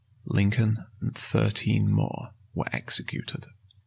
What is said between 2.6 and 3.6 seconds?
executed.